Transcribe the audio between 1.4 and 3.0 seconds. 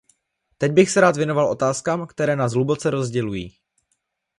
otázkám, které nás hluboce